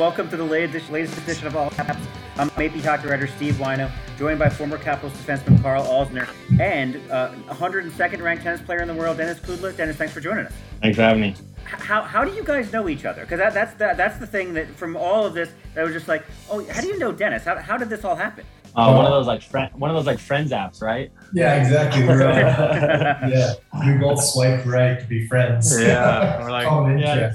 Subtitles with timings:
[0.00, 2.02] Welcome to the latest, latest edition of All Caps.
[2.38, 6.26] I'm AP hockey writer Steve Whyno, joined by former Capitals defenseman Karl Alzner
[6.58, 9.76] and uh, 102nd ranked tennis player in the world, Denis Kudla.
[9.76, 10.54] Denis, thanks for joining us.
[10.80, 11.34] Thanks for having me.
[11.64, 13.20] How, how do you guys know each other?
[13.20, 16.08] Because that, that's the, that's the thing that from all of this, that was just
[16.08, 17.44] like, oh, how do you know Denis?
[17.44, 18.46] How, how did this all happen?
[18.74, 21.12] Uh, one of those like friend, one of those like friends apps, right?
[21.34, 22.06] Yeah, exactly.
[22.06, 23.52] We're, uh, yeah,
[23.86, 25.78] we both swipe right to be friends.
[25.78, 27.34] Yeah, we're like, Common yeah.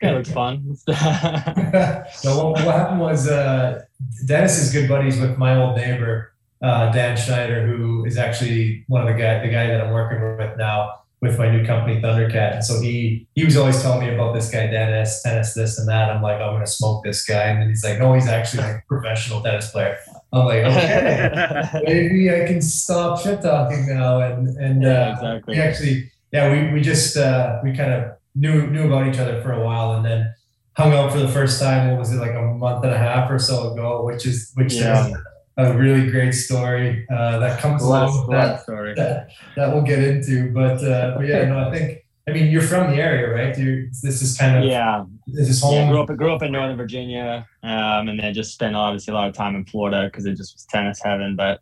[0.00, 0.32] Interests.
[0.34, 2.04] That looks fun.
[2.14, 3.82] so what, what happened was uh,
[4.26, 9.06] Denis is good buddies with my old neighbor uh, Dan Schneider, who is actually one
[9.06, 12.54] of the guy the guy that I'm working with now with my new company Thundercat.
[12.54, 15.88] And so he he was always telling me about this guy Denis, tennis, this and
[15.88, 16.10] that.
[16.10, 18.76] I'm like, I'm gonna smoke this guy, and then he's like, No, he's actually like
[18.84, 19.98] a professional tennis player.
[20.32, 24.20] I'm like, okay, maybe I can stop shit talking now.
[24.20, 25.54] And and Yeah, uh, exactly.
[25.54, 29.40] we actually yeah we we just uh, we kind of knew knew about each other
[29.42, 30.32] for a while, and then
[30.76, 31.90] hung out for the first time.
[31.90, 34.04] What was it like a month and a half or so ago?
[34.04, 35.08] Which is which Yeah.
[35.08, 35.16] is
[35.56, 38.92] a really great story uh, that comes along Last, that story.
[38.96, 40.52] that, that we'll get into.
[40.52, 43.56] But uh, but yeah, no, I think I mean you're from the area, right?
[43.56, 45.74] You this is kind of Yeah, this is home.
[45.74, 45.88] yeah.
[45.90, 49.28] Grew up grew up in Northern Virginia, um, and then just spent obviously a lot
[49.28, 51.36] of time in Florida because it just was tennis heaven.
[51.36, 51.60] But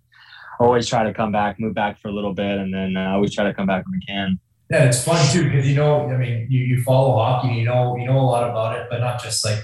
[0.58, 3.34] always try to come back, move back for a little bit, and then uh, always
[3.34, 4.38] try to come back when we can.
[4.72, 7.94] Yeah, it's fun too because you know, I mean, you, you follow hockey, you know,
[7.96, 9.62] you know a lot about it, but not just like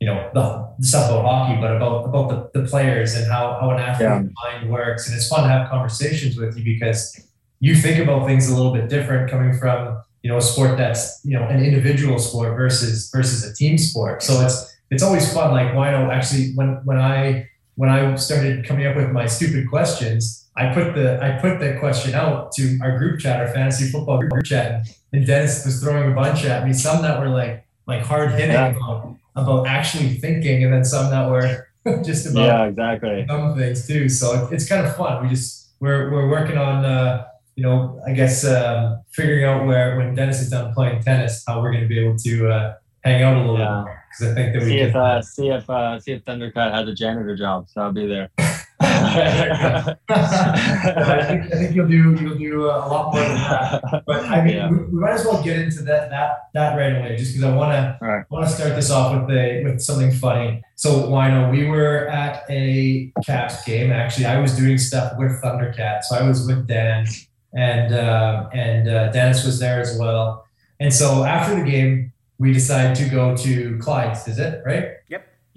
[0.00, 3.70] you know the, stuff about hockey, but about about the, the players and how how
[3.70, 5.06] an athlete's mind works.
[5.06, 7.24] And it's fun to have conversations with you because
[7.60, 11.20] you think about things a little bit different coming from you know a sport that's
[11.24, 14.24] you know an individual sport versus versus a team sport.
[14.24, 15.52] So it's it's always fun.
[15.52, 20.47] Like Whyno actually when when I when I started coming up with my stupid questions,
[20.58, 24.18] I put the I put the question out to our group chat, our fantasy football
[24.20, 26.72] group chat, and Denis was throwing a bunch at me.
[26.72, 28.76] Some that were like like hard hitting Yeah.
[28.76, 31.68] about, about actually thinking, and then some that were
[32.04, 33.24] just about Yeah, exactly.
[33.28, 34.08] dumb things too.
[34.08, 35.22] So it, it's kind of fun.
[35.22, 39.96] We just we're we're working on uh, you know I guess um, figuring out where
[39.96, 42.74] when Denis is done playing tennis, how we're going to be able to uh,
[43.04, 43.64] hang out a little Yeah.
[43.66, 44.88] bit more because I think that we See can.
[44.88, 48.06] if uh, see if uh, see if Thundercat has a janitor job, so I'll be
[48.08, 48.28] there.
[50.08, 54.02] I, think, I think you'll do you'll do uh, a lot more than that.
[54.06, 54.70] But I mean, Yeah.
[54.70, 57.54] we, we might as well get into that that that right away, just because I
[57.56, 58.24] want to right.
[58.30, 60.62] want to start this off with a with something funny.
[60.76, 63.90] So Whyno, we were at a Caps game.
[63.90, 67.06] Actually, I was doing stuff with Thundercat, so I was with Dan,
[67.54, 70.46] and uh, and uh, Denis was there as well.
[70.80, 74.28] And so after the game, we decided to go to Clyde's.
[74.28, 74.90] Is it right?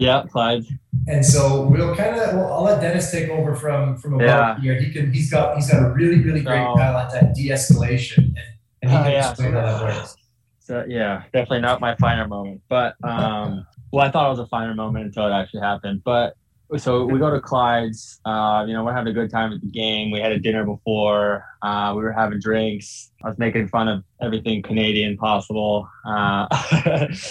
[0.01, 0.63] Yeah, Clyde.
[1.07, 4.59] And so we'll kind of well, I'll let Denis take over from from above Yeah.
[4.59, 4.75] here.
[4.81, 8.37] He can he's got he's got a really really great So- talent at de-escalation, and,
[8.81, 9.29] and he Oh, can yeah.
[9.29, 10.15] explain how that works.
[10.59, 12.61] So yeah, definitely not my finer moment.
[12.67, 16.01] But um, well, I thought it was a finer moment until it actually happened.
[16.03, 16.35] But
[16.77, 18.19] so we go to Clyde's.
[18.23, 20.11] Uh, you know, we're having a good time at the game.
[20.11, 21.43] We had a dinner before.
[21.61, 23.11] Uh, we were having drinks.
[23.23, 25.87] I was making fun of everything Canadian possible.
[26.05, 26.47] Uh,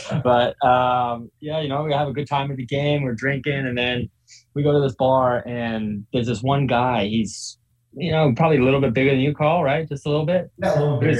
[0.22, 3.02] but um, yeah, you know, we have a good time at the game.
[3.02, 4.10] We're drinking, and then
[4.54, 7.06] we go to this bar, and there's this one guy.
[7.06, 7.56] He's
[7.94, 9.88] you know probably a little bit bigger than you, Karl, right?
[9.88, 11.18] Just a little bit Yeah, a little bit.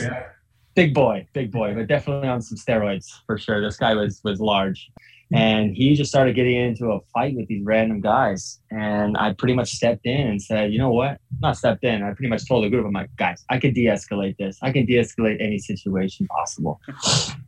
[0.77, 3.61] Big boy, big boy, but definitely on some steroids for sure.
[3.61, 4.91] This guy was was large,
[5.33, 8.61] and he just started getting into a fight with these random guys.
[8.71, 11.21] And I pretty much stepped in and said, you know what?
[11.41, 12.03] Not stepped in.
[12.03, 14.59] I pretty much told the group, I'm like, guys, I can de-escalate this.
[14.63, 16.81] I can de-escalate any situation possible.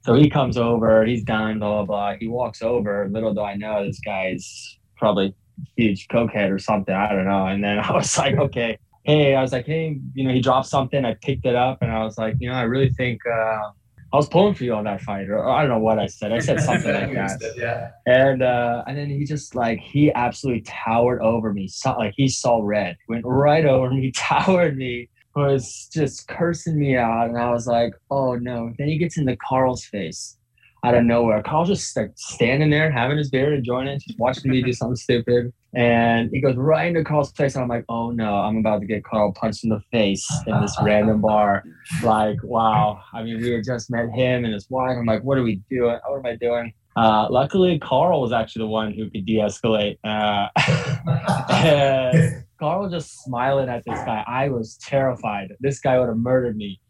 [0.05, 1.05] so he comes over.
[1.05, 1.58] He's done.
[1.58, 2.17] Blah blah blah.
[2.19, 3.08] He walks over.
[3.11, 5.35] Little do I know, this guy's probably
[5.76, 6.94] huge cokehead or something.
[6.94, 7.46] I don't know.
[7.46, 10.69] And then I was like, okay hey, I was like, hey, you know, he dropped
[10.69, 11.05] something.
[11.05, 13.70] I picked it up and I was like, you know, I really think uh,
[14.12, 16.06] I was pulling for you on that fight, or, or I don't know what I
[16.06, 16.32] said.
[16.32, 17.55] I said something like that.
[17.56, 17.91] Yeah.
[18.06, 21.67] And uh, and then he just like he absolutely towered over me.
[21.67, 26.97] Saw, like he saw red, went right over me, towered me, was just cursing me
[26.97, 30.37] out, and I was like, "Oh no!" Then he gets into Karl's face
[30.85, 31.43] out of nowhere.
[31.43, 34.97] Karl's just like standing there, having his beer, enjoying it, just watching me do something
[34.97, 35.53] stupid.
[35.75, 38.87] And he goes right into Karl's face, and I'm like, "Oh no!" I'm about to
[38.87, 41.65] get Karl punched in the face in this random bar.
[42.03, 43.01] Like, wow!
[43.15, 44.97] I mean, we had just met him and his wife.
[44.99, 45.99] I'm like, "What are we doing?
[46.07, 49.97] What am I doing?" Uh, luckily, Karl was actually the one who could de-escalate.
[50.05, 50.49] Uh,
[52.61, 54.23] Karl was just smiling at this guy.
[54.27, 55.49] I was terrified.
[55.61, 56.81] This guy would have murdered me.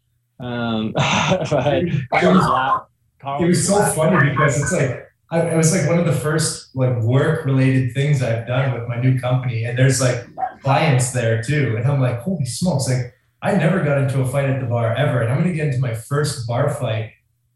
[0.41, 2.85] Um, but Karl was laugh-
[3.21, 3.95] Carl It was so laughing.
[4.03, 7.93] funny because it's like I, it was like one of the first like work related
[7.95, 10.27] things I've done with my new company, and there's like
[10.61, 12.87] clients there too, and I'm like, holy smokes!
[12.87, 15.69] Like I never got into a fight at the bar ever, and I'm gonna get
[15.69, 17.13] into my first bar fight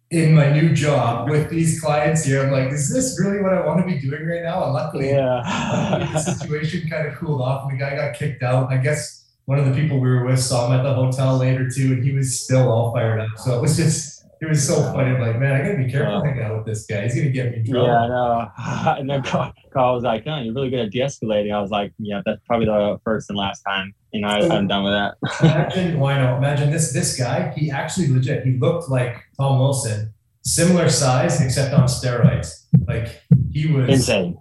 [0.10, 2.44] in my new job with these clients here.
[2.44, 4.64] I'm like, is this really what I want to be doing right now?
[4.64, 8.72] And luckily, the situation kind of cooled off, and the guy got kicked out.
[8.72, 11.70] I guess one of the people we were with saw him at the hotel later
[11.70, 13.38] too, and he was still all fired up.
[13.38, 14.17] So it was just.
[14.40, 15.10] It was so funny.
[15.16, 16.24] I'm like, man, I gotta be careful Yeah.
[16.24, 17.04] hanging out with this guy.
[17.04, 17.88] He's gonna get me in trouble.
[17.88, 18.52] Yeah, I know.
[19.00, 21.92] And then Karl, Karl was like, "No, you're really good at de-escalating." I was like,
[21.98, 25.16] "Yeah, that's probably the first and last time." You know, I, I'm done with that.
[25.42, 26.38] Imagine, why not?
[26.38, 27.52] Imagine this this guy.
[27.56, 28.44] He actually legit.
[28.46, 30.14] He looked like Tom Wilson,
[30.44, 32.66] similar size except on steroids.
[32.88, 34.38] Like he was Insane,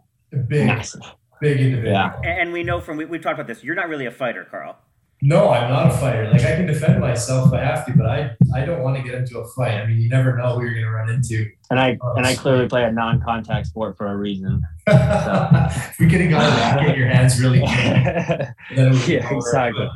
[0.49, 1.01] big, massive.
[1.41, 1.93] big individual.
[1.95, 2.17] Yeah.
[2.17, 3.65] And, and we know from we, we've talked about this.
[3.65, 4.77] You're not really a fighter, Karl.
[5.23, 6.31] No, I'm not a fighter.
[6.31, 9.03] Like I can defend myself if I have to, but I I don't want to
[9.03, 9.73] get into a fight.
[9.73, 11.47] I mean, you never know who you're gonna run into.
[11.71, 14.63] And I and I clearly play a non-contact sport for a reason.
[14.87, 17.69] if we could have gotten that, get your hands really clean.
[17.69, 19.89] yeah, it over, exactly.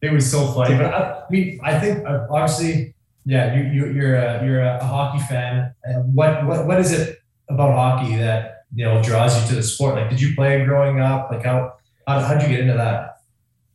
[0.00, 2.94] It was so funny, but I, I mean, I think uh, obviously,
[3.26, 5.74] yeah, you, you you're a you're a hockey fan.
[5.84, 7.18] And what what what is it
[7.50, 9.96] about hockey that you know draws you to the sport?
[9.96, 11.30] Like, did you play growing up?
[11.30, 11.74] Like, how
[12.06, 13.15] how how'd you get into that?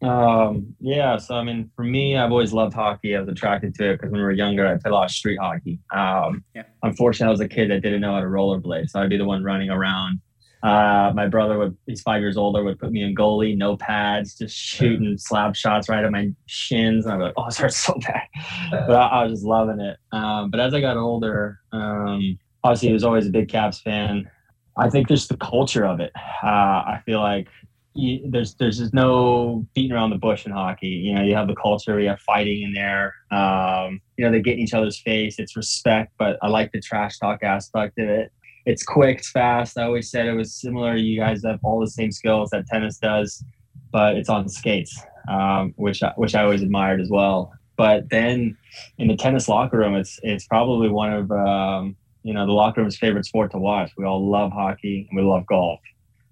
[0.01, 3.15] Um, yeah, so I mean, for me, I've always loved hockey.
[3.15, 5.11] I was attracted to it because when we were younger, I played a lot of
[5.11, 5.79] street hockey.
[5.93, 6.63] Um, Yeah.
[6.83, 9.25] Unfortunately, I was a kid that didn't know how to rollerblade, so I'd be the
[9.25, 10.19] one running around.
[10.63, 14.37] Uh, my brother would, he's five years older, would put me in goalie, no pads,
[14.37, 17.05] just shooting slap shots right at my shins.
[17.05, 18.23] And I'd be like, oh, this hurts so bad.
[18.71, 19.97] But I, I was just loving it.
[20.11, 24.29] Um, but as I got older, um, obviously, I was always a big Caps fan.
[24.77, 26.11] I think just the culture of it.
[26.43, 27.47] Uh, I feel like
[27.93, 30.87] you, there's there's just no beating around the bush in hockey.
[30.87, 33.15] You know, you have the culture, you have fighting in there.
[33.31, 35.39] Um, you know, they get in each other's face.
[35.39, 38.31] It's respect, but I like the trash talk aspect of it.
[38.65, 39.77] It's quick, it's fast.
[39.77, 40.95] I always said it was similar.
[40.95, 43.43] You guys have all the same skills that tennis does,
[43.91, 44.97] but it's on skates,
[45.29, 47.51] um, which I, which I always admired as well.
[47.75, 48.55] But then
[48.99, 52.81] in the tennis locker room, it's it's probably one of um, you know the locker
[52.81, 53.91] room's favorite sport to watch.
[53.97, 55.79] We all love hockey and we love golf.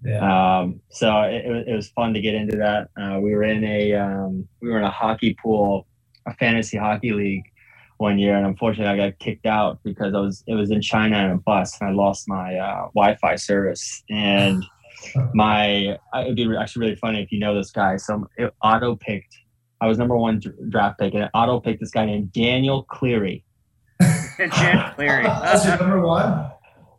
[0.04, 2.88] Yeah, Um, so it, it was- it was fun to get into that.
[3.00, 5.86] Uh, we were in a um, we were in a hockey pool,
[6.26, 7.44] a fantasy hockey league
[7.98, 11.18] one year, and unfortunately I got kicked out because I was it was in China
[11.18, 14.64] on a bus and I lost my uh, Wi-Fi service and
[15.34, 17.96] my it'd be actually really funny if you know this guy.
[17.98, 19.36] So it auto picked.
[19.82, 23.44] I was number one draft pick, and it auto picked this guy named Daniel Cleary.
[24.38, 25.24] Jan Cleary.
[25.42, 26.50] that's your number one.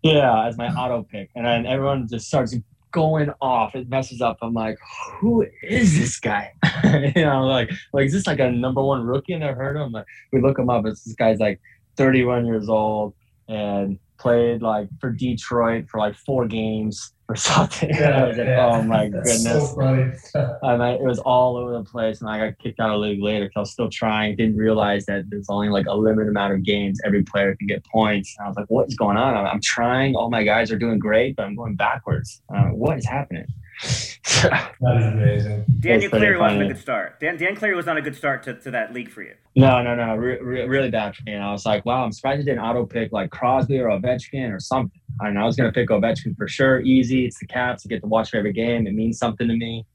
[0.03, 2.55] Yeah, as my auto pick, and then everyone just starts
[2.91, 3.75] going off.
[3.75, 4.37] It messes up.
[4.41, 4.77] I'm like,
[5.19, 6.53] who is this guy?
[7.15, 9.33] you know, like, like is this like a number one rookie?
[9.33, 9.91] And I heard him.
[9.91, 10.85] Like, we look him up.
[10.85, 11.59] It's this guy's like
[11.97, 13.13] 31 years old
[13.47, 17.91] and played like for Detroit for like four games or something.
[17.91, 19.69] And I was like, Yeah, oh my that's goodness.
[19.71, 20.11] So funny.
[20.83, 23.23] I it was all over the place, and I got kicked out of the league
[23.23, 24.35] later because I was still trying.
[24.35, 27.85] Didn't realize that there's only like a limited amount of games every player can get
[27.85, 28.35] points.
[28.37, 29.35] And I was like, "What is going on?
[29.35, 30.15] I'm, I'm trying.
[30.15, 32.41] All my guys are doing great, but I'm going backwards.
[32.53, 33.45] Uh, what is happening?"
[33.81, 35.65] That is amazing.
[35.79, 37.19] Daniel pretty Cleary wasn't a good start.
[37.19, 39.33] Dan, Dan Cleary was not a good start to, to that league for you.
[39.55, 41.33] no, no, no, re- re- really bad for me.
[41.33, 44.51] And I was like, "Wow, I'm surprised you didn't auto pick like Crosby or Ovechkin
[44.53, 46.79] or something." I mean, I was gonna pick Ovechkin for sure.
[46.81, 47.25] Easy.
[47.25, 47.85] It's the Caps.
[47.85, 48.87] I get to watch every game.
[48.87, 49.85] It means something to me.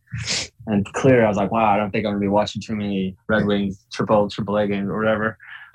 [0.69, 3.17] And clear, I was like, wow, I don't think I'm gonna be watching too many
[3.29, 5.39] Red Wings triple triple A games or whatever.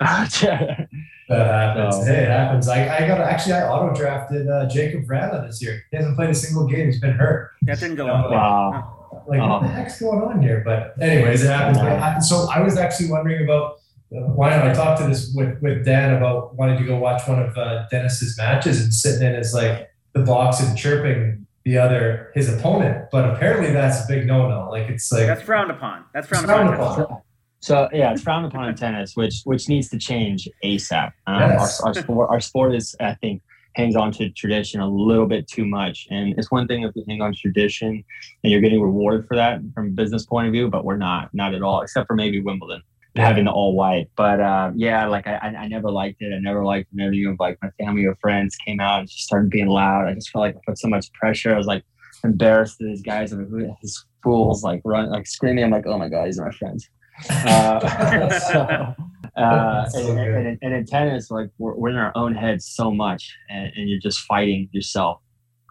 [1.28, 1.96] That happens.
[1.96, 2.68] So- Hey, it happens.
[2.68, 5.82] I, I got actually I auto drafted uh, Jakub Vrana this year.
[5.90, 6.86] He hasn't played a single game.
[6.86, 7.52] He's been hurt.
[7.62, 8.30] That didn't go well.
[8.30, 9.22] wow.
[9.28, 9.70] Like what the Oh.
[9.70, 10.62] heck's going on here?
[10.64, 11.78] But anyways, it happens.
[11.78, 13.78] But I- so I was actually wondering about
[14.14, 17.26] uh, why not I talk to this with, with Dan about wanting to go watch
[17.26, 21.78] one of uh, Denis's matches and sitting in as like the box and chirping the
[21.78, 23.08] other his opponent.
[23.10, 24.68] But apparently that's a big no no.
[24.70, 26.04] Like it's like That's frowned upon.
[26.14, 27.00] That's frowned Frowned upon.
[27.02, 27.20] upon.
[27.60, 31.12] So yeah, it's frowned upon in tennis, which which needs to change ASAP.
[31.26, 31.80] Um, Yes.
[31.80, 33.40] our, our sport, our sport is, I think,
[33.76, 36.06] hangs on to tradition a little bit too much.
[36.10, 38.04] And it's one thing if we hang on to tradition
[38.42, 41.30] and you're getting rewarded for that from a business point of view, but we're not,
[41.32, 42.82] not at all, except for maybe Wimbledon.
[43.16, 44.08] Having the all white.
[44.16, 46.32] But uh, yeah, like I, I never liked it.
[46.34, 49.50] I never liked interview of like my family or friends came out and just started
[49.50, 50.06] being loud.
[50.08, 51.54] I just felt like I put so much pressure.
[51.54, 51.84] I was like
[52.24, 53.34] embarrassed that these guys,
[53.82, 55.64] these fools, like run, like screaming.
[55.64, 56.88] I'm like, oh my god, these are my friends.
[57.30, 58.58] Uh, so,
[59.36, 62.90] uh, so and, and, and, in tennis, like we're, we're, in our own heads so
[62.90, 65.20] much, and, and, you're just fighting yourself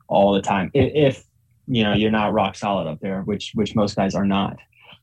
[0.07, 0.69] all the time.
[0.75, 1.23] If, if
[1.67, 4.55] you know you're not rock solid up there, which which most guys are not.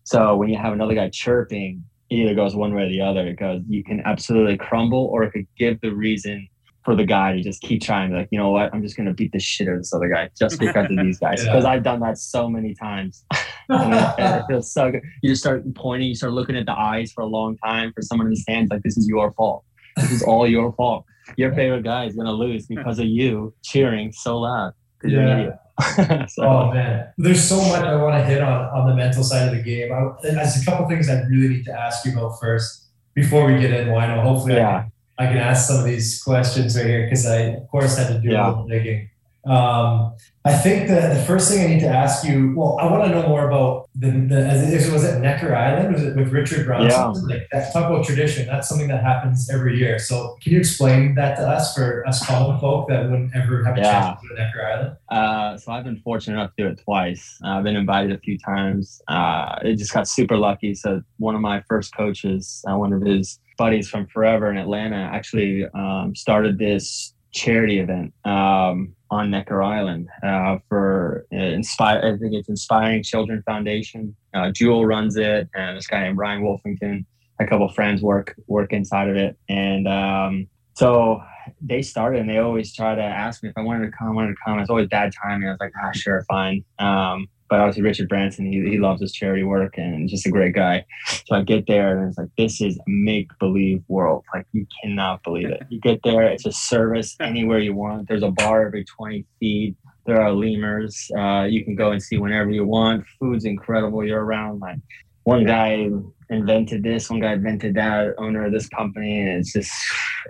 [0.05, 3.63] So when you have another guy chirping, either goes one way or the other because
[3.69, 6.49] you can absolutely crumble, or it could give the reason
[6.85, 8.13] for the guy to just keep trying.
[8.13, 8.73] Like, you know what?
[8.73, 11.19] I'm just gonna beat the shit out of this other guy just because of these
[11.19, 11.45] guys.
[11.45, 11.71] Because yeah.
[11.71, 13.25] I've done that so many times.
[13.69, 15.03] and, it, and, it, feels so good.
[15.23, 18.03] You just start pointing, you start looking at the eyes for a long time for
[18.03, 18.71] someone in the stands.
[18.71, 19.65] Like, this is your fault.
[19.97, 21.05] This is all your fault.
[21.37, 25.21] Your favorite guy is gonna lose because of you cheering so loud because yeah.
[25.21, 26.31] you're an idiot.
[26.31, 26.43] so.
[26.43, 29.55] Oh man, there's so much I want to hit on on the mental side of
[29.55, 29.93] the game.
[29.93, 33.61] I, there's a couple things I really need to ask you about first before we
[33.61, 33.91] get in.
[33.91, 34.69] Why well, hopefully yeah.
[34.69, 37.97] I can I can ask some of these questions right here because I, of course,
[37.97, 38.47] had to do yeah.
[38.47, 39.11] a little digging.
[39.45, 40.15] Um,
[40.45, 43.11] I think the, the first thing I need to ask you, well, I want to
[43.11, 45.93] know more about the, the was it Necker Island?
[45.93, 46.91] Was it with Richard Branson?
[47.29, 47.37] Yeah.
[47.37, 48.47] Like that, talk about tradition.
[48.47, 49.99] That's something that happens every year.
[49.99, 53.77] So can you explain that to us for us common folk that wouldn't ever have
[53.77, 54.01] a yeah.
[54.01, 54.97] chance to go to Necker Island?
[55.09, 57.39] Uh, so I've been fortunate enough to do it twice.
[57.45, 59.03] Uh, I've been invited a few times.
[59.09, 60.75] Uh, it just got super lucky.
[60.75, 64.97] So one of my first coaches, uh, one of his buddies from forever in Atlanta
[64.97, 71.99] actually um, started this charity event um, on Necker Island uh, for uh, inspire.
[71.99, 74.15] I think it's Inspiring Children Foundation.
[74.35, 77.05] Uh, Jewel runs it, and this guy named Ryan Wolfington.
[77.41, 81.23] A couple friends work work inside of it, and um, so
[81.61, 82.21] they started.
[82.21, 84.09] And they always try to ask me if I wanted to come.
[84.09, 84.59] I wanted to come.
[84.59, 85.49] It's always bad timing.
[85.49, 86.65] I was like, ah, sure, fine.
[86.79, 90.55] Um, but obviously Richard Branson, he, he loves his charity work and just a great
[90.55, 90.85] guy.
[91.27, 94.25] So I get there and it's like, this is a make believe world.
[94.35, 95.63] Like you cannot believe it.
[95.69, 98.09] You get there, it's a service anywhere you want.
[98.09, 99.77] There's a bar every 20 feet.
[100.07, 101.11] There are lemurs.
[101.17, 103.05] Uh, you can go and see whenever you want.
[103.19, 104.05] Food's incredible.
[104.05, 104.79] You're around like
[105.25, 105.91] one guy
[106.31, 109.21] invented this, one guy invented that, owner of this company.
[109.21, 109.73] And it's just,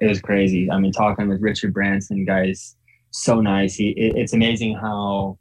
[0.00, 0.70] it was crazy.
[0.70, 2.76] I mean, talking with Richard Branson, guys,
[3.10, 3.74] so nice.
[3.74, 5.38] He, it, it's amazing how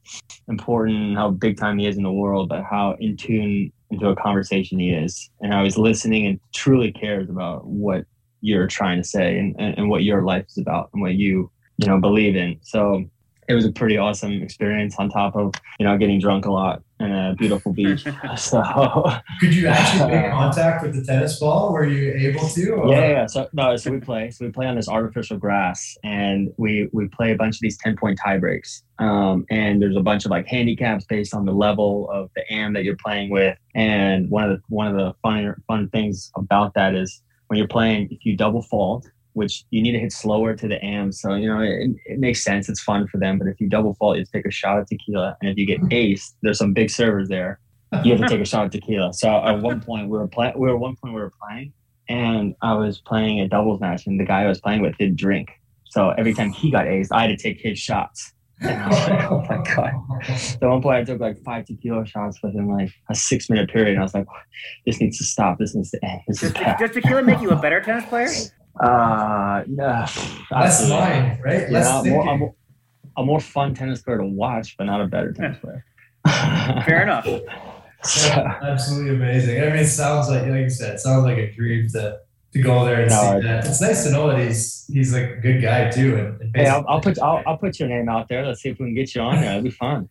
[0.47, 4.15] important, how big time he is in the world, but how in tune into a
[4.15, 8.05] conversation he is, and how he's listening and truly cares about what
[8.41, 11.49] you're trying to say and, and, and what your life is about and what you
[11.77, 12.59] you know believe in.
[12.63, 13.03] So
[13.47, 16.83] it was a pretty awesome experience on top of you know getting drunk a lot
[16.99, 18.05] and a beautiful beach.
[18.37, 18.61] So
[19.39, 21.73] could you actually make contact with the tennis ball?
[21.73, 22.89] Were you able to or?
[22.89, 26.53] yeah, yeah so no so we play so we play on this artificial grass and
[26.57, 30.01] we we play a bunch of these 10 point tie breaks um, and there's a
[30.01, 33.57] bunch of like handicaps based on the level of the am that you're playing with.
[33.75, 37.67] And one of the one of the fun fun things about that is when you're
[37.67, 41.11] playing if you double fault which you need to hit slower to the AM.
[41.11, 42.67] So, you know, it, it, makes sense.
[42.67, 43.37] It's fun for them.
[43.37, 45.37] But if you double fault, you take a shot of tequila.
[45.39, 45.93] And if you get mm-hmm.
[45.93, 47.59] ace, there's some big servers there.
[48.03, 49.13] You have to take a shot of tequila.
[49.13, 51.71] So at one point we were playing, we were one point we were playing
[52.09, 55.17] and I was playing a doubles match and the guy I was playing with didn't
[55.17, 55.51] drink.
[55.85, 58.33] So every time he got ace, I had to take his shots.
[58.59, 60.35] And I was like, oh my God.
[60.35, 63.69] So at one point I took like five tequila shots within like a six minute
[63.69, 63.91] period.
[63.91, 64.25] And I was like,
[64.83, 65.59] this needs to stop.
[65.59, 66.21] This needs to end.
[66.27, 68.29] This does, does tequila make you a better tennis player?
[68.79, 70.05] Uh, no,
[70.49, 71.69] that's fine, right?
[71.69, 72.55] Yeah, more, a, more,
[73.17, 75.85] a more fun tennis player to watch, but not a better tennis player.
[76.85, 77.27] Fair enough.
[78.27, 79.61] absolutely amazing.
[79.61, 82.19] I mean, it sounds like, like you said, it sounds like a dream to
[82.53, 83.65] to go there and no, see that.
[83.65, 86.15] It's nice to know that he's he's like a good guy too.
[86.15, 88.45] And, and hey, I'll, I'll, put I'll, I'll put your name out there.
[88.45, 89.51] Let's see if we can get you on there.
[89.51, 90.09] It'll be fun.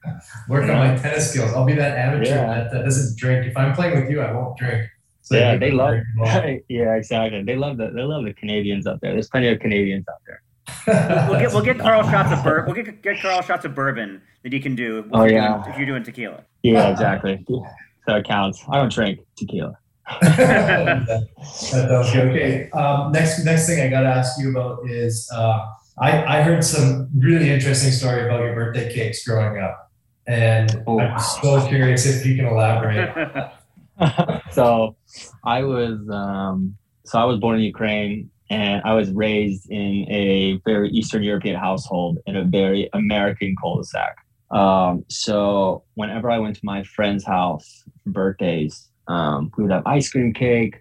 [0.49, 1.53] Work on my tennis skills.
[1.55, 2.47] I'll be that amateur yeah.
[2.47, 3.47] that, that doesn't drink.
[3.47, 4.89] If I'm playing with you, I won't drink.
[5.27, 5.99] So yeah, they love.
[6.69, 7.43] yeah, exactly.
[7.43, 9.13] They love the they love the Canadians up there.
[9.13, 11.29] There's plenty of Canadians out there.
[11.29, 12.73] we'll get we'll get Karl shots of bourbon.
[12.73, 15.05] We'll get get Karl shots of bourbon that he can do.
[15.13, 16.45] Oh yeah, doing, if you're doing tequila.
[16.63, 17.45] Yeah, exactly.
[17.49, 18.63] So it counts.
[18.69, 19.77] I don't drink tequila.
[20.21, 22.29] that sounds good.
[22.29, 22.71] Okay.
[22.71, 25.67] Um, next next thing I got to ask you about is uh,
[25.99, 29.91] I I heard some really interesting story about your birthday cakes growing up,
[30.29, 31.01] and oh.
[31.01, 33.51] I'm so curious if you can elaborate.
[34.53, 34.97] so
[35.45, 40.61] I was um, so I was born in Ukraine and I was raised in a
[40.65, 44.17] very Eastern European household in a very American cul-de-sac.
[44.51, 49.87] Um, so whenever I went to my friend's house for birthdays, um, we would have
[49.87, 50.81] ice cream cake,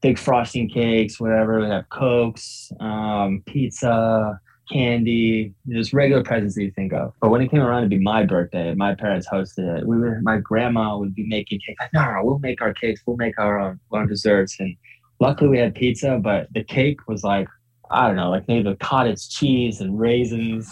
[0.00, 1.60] big frosting cakes, whatever.
[1.60, 4.40] We'd have cokes, um, pizza,
[4.70, 7.12] candy, just regular presents that you think of.
[7.20, 9.86] But when it came around to be my birthday, my parents hosted it.
[9.86, 11.76] We were, my grandma would be making cake.
[11.80, 13.02] Like, no, no, we'll make our cakes.
[13.06, 14.56] We'll make our own, own desserts.
[14.58, 14.76] And
[15.20, 17.48] luckily we had pizza, but the cake was like
[17.90, 20.66] I don't know, like maybe the cottage cheese and raisins,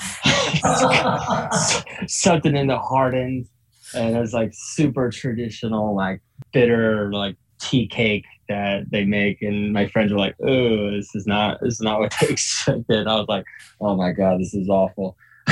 [2.06, 3.46] something in the hardened,
[3.94, 6.22] and it was like super traditional, like
[6.52, 9.42] bitter, like tea cake that they make.
[9.42, 13.06] And my friends were like, "Oh, this is not this is not what they expected."
[13.06, 13.44] I was like,
[13.80, 15.16] "Oh my god, this is awful."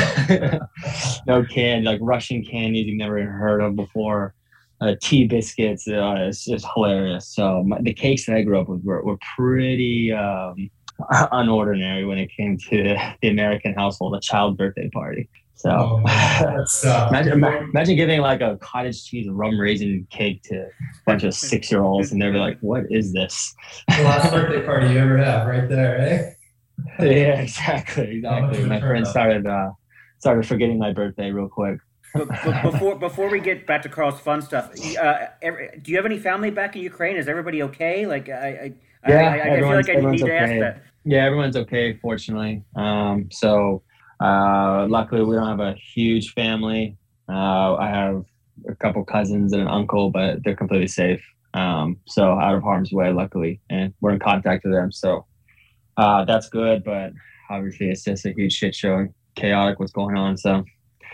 [1.26, 4.34] no candy, like Russian candies you've never heard of before.
[4.82, 7.28] Uh, tea biscuits, uh, it's just hilarious.
[7.28, 10.70] So my, the cakes that I grew up with were, were pretty um,
[11.12, 15.28] unordinary when it came to the American household, a child birthday party.
[15.60, 20.68] So Oh, uh, imagine, imagine giving like a cottage cheese rum raisin cake to a
[21.04, 23.54] bunch of six year olds and they'd be like, what is this?
[23.88, 26.30] the last birthday party you ever have, right there, eh?
[27.04, 28.16] yeah, exactly.
[28.16, 28.64] Exactly.
[28.64, 29.42] My friends turnout?
[29.42, 29.70] started, uh,
[30.18, 31.78] started forgetting my birthday real quick.
[32.14, 35.98] But, but before before we get back to Karl's fun stuff, uh, every, do you
[35.98, 37.16] have any family back in Ukraine?
[37.16, 38.06] Is everybody okay?
[38.06, 38.72] Like I,
[39.04, 40.60] I, Yeah, I, I, I feel everyone's- like I need everyone's to ask okay.
[40.60, 40.82] that.
[41.04, 42.62] Yeah, everyone's okay, fortunately.
[42.76, 43.82] Um, so
[44.20, 46.96] uh, luckily, we don't have a huge family.
[47.28, 48.24] Uh, I have
[48.68, 51.22] a couple cousins and an uncle, but they're completely safe.
[51.54, 54.92] Um, so out of harm's way, luckily, and we're in contact with them.
[54.92, 55.26] So
[55.96, 56.84] uh, that's good.
[56.84, 57.12] But
[57.48, 60.36] obviously, it's just a huge shit show and chaotic what's going on.
[60.36, 60.64] So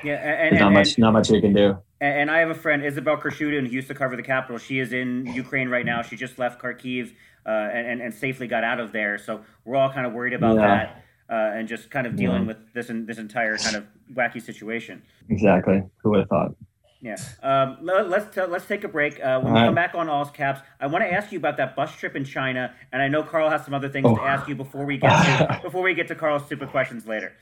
[0.02, 1.78] Yeah, and, and, not and, much, not much we can do.
[2.00, 4.58] and I have a friend, Isabelle Khurshudyan, who used to cover the capital.
[4.58, 6.02] She is in Ukraine right now.
[6.02, 7.12] She just left Kharkiv
[7.46, 9.16] uh, and, and, and safely got out of there.
[9.18, 10.66] So we're all kind of worried about Yeah.
[10.66, 12.48] that uh, and just kind of dealing Yeah.
[12.48, 15.02] with this this entire kind of wacky situation.
[15.28, 15.82] Exactly.
[16.02, 16.54] Who would have thought?
[17.02, 17.16] Yeah.
[17.42, 19.20] Um, let, let's t- let's take a break.
[19.22, 19.66] Uh, when we All right.
[19.66, 22.24] come back on All's Caps, I want to ask you about that bus trip in
[22.24, 24.16] China, and I know Karl has some other things Oh.
[24.16, 27.32] to ask you before we get to, before we get to Karl's stupid questions later.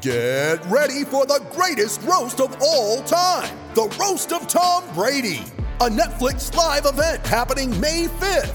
[0.00, 5.40] Get ready for the greatest roast of all time the Roast of Tom Brady,
[5.80, 8.54] a Netflix live event happening May 5th.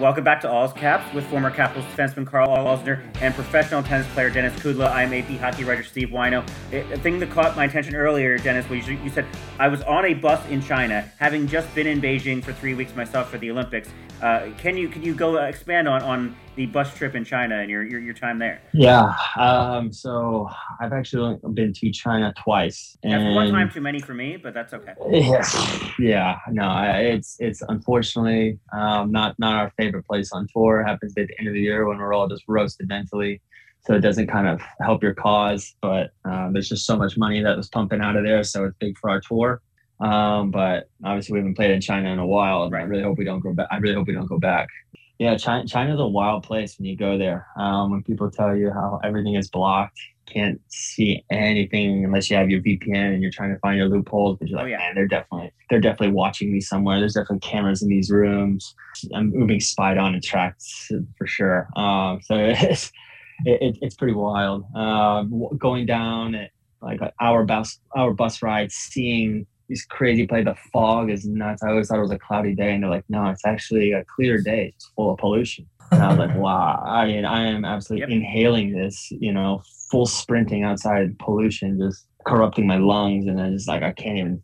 [0.00, 4.28] Welcome back to All's Caps with former Capitals defenseman Karl Alzner and professional tennis player
[4.28, 4.90] Denis Kudla.
[4.90, 6.44] I'm AP hockey writer Steve Whyno.
[6.72, 9.24] A thing that caught my attention earlier, Denis, was you said
[9.60, 12.96] I was on a bus in China, having just been in Beijing for three weeks
[12.96, 13.88] myself for the Olympics.
[14.20, 17.70] Uh, can you can you go expand on, on the bus trip in China and
[17.70, 18.60] your your, your time there?
[18.72, 19.14] Yeah.
[19.36, 20.48] Um, so
[20.80, 22.96] I've actually been to China twice.
[23.02, 24.94] That's one time too many for me, but that's okay.
[25.10, 25.44] Yeah,
[25.98, 30.80] yeah, no, I- it's it's unfortunately um, not not our favorite place on tour.
[30.80, 33.40] It happens at the end of the year when we're all just roasted mentally,
[33.86, 35.74] so it doesn't kind of help your cause.
[35.82, 38.76] But um, there's just so much money that was pumping out of there, so it's
[38.78, 39.60] big for our tour.
[40.00, 43.16] Um, but obviously we haven't played in China in a while, and I really hope
[43.16, 43.68] we don't go back.
[43.70, 44.68] I really hope we don't go back.
[45.18, 47.46] Yeah, China, China's a wild place when you go there.
[47.58, 52.50] Um, when people tell you how everything is blocked, can't see anything unless you have
[52.50, 54.38] your VPN and you're trying to find your loopholes.
[54.38, 54.78] But you're Oh, like, yeah.
[54.78, 56.98] man, they're definitely they're definitely watching me somewhere.
[56.98, 58.74] There's definitely cameras in these rooms.
[59.14, 60.64] I'm being spied on and tracked
[61.16, 61.68] for sure.
[61.76, 62.90] Um, so it's
[63.44, 64.64] it, it, it's pretty wild.
[64.74, 66.50] Um, w- going down at
[66.82, 70.42] like an hour bus hour bus ride, seeing these crazy play.
[70.42, 71.62] The fog is nuts.
[71.62, 74.04] I always thought it was a cloudy day, and they're like, no, it's actually a
[74.14, 74.72] clear day.
[74.74, 75.66] It's full of pollution.
[75.90, 76.82] And I was like, wow.
[76.86, 78.10] I mean, I am absolutely Yep.
[78.22, 83.26] inhaling this, you know, full sprinting outside pollution, just corrupting my lungs.
[83.26, 84.42] And I just like, I can't even,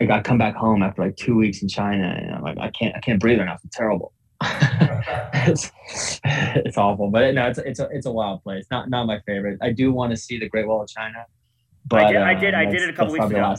[0.00, 2.70] like, I come back home after like two weeks in China and I'm like, I
[2.70, 3.60] can't, I can't breathe enough.
[3.64, 4.12] It's terrible.
[4.42, 5.70] it's,
[6.24, 8.66] it's awful, but no, it's, it's a, it's a wild place.
[8.70, 9.58] Not, not my favorite.
[9.62, 11.24] I do want to see the Great Wall of China.
[11.86, 13.54] But, I did- I did- um, I did it a couple weeks ago.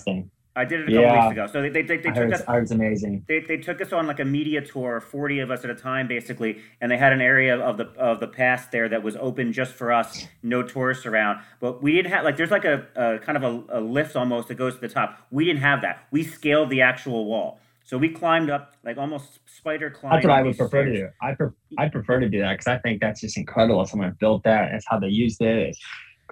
[0.56, 1.24] I did it a couple Yeah.
[1.28, 1.48] weeks ago.
[1.48, 3.26] So they, they, they, they took heard, us I it's amazing.
[3.28, 6.08] they, they took us on like a media tour 40 of us at a time
[6.08, 9.52] basically and they had an area of the of the past there that was open
[9.52, 13.20] just for us no tourists around but we didn't have like there's like a, a
[13.20, 16.06] kind of a, a lift almost that goes to the top we didn't have that
[16.12, 20.38] we scaled the actual wall so we climbed up like almost spider climbing That's what
[20.38, 21.10] I would prefer to do.
[21.22, 23.86] I pre- I prefer to do that because I think that's just incredible.
[23.86, 24.70] Someone built that.
[24.72, 25.58] That's how they used it.
[25.68, 25.80] It's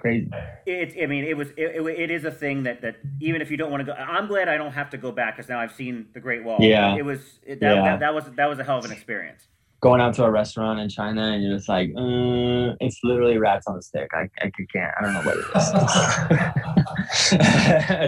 [0.02, 0.28] crazy.
[0.66, 1.50] It, I mean, it was.
[1.50, 3.92] It, it, it is a thing that that even if you don't want to go,
[3.92, 6.58] I'm glad I don't have to go back because now I've seen the Great Wall.
[6.60, 6.96] Yeah.
[6.96, 7.82] It was it, that, Yeah.
[7.84, 9.46] that, that was that was a hell of an experience.
[9.80, 13.66] Going out to a restaurant in China and you're just like, uh, it's literally rats
[13.66, 14.10] on a stick.
[14.12, 14.92] I, I can't.
[14.96, 17.32] I don't know what it is.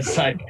[0.06, 0.40] it's like,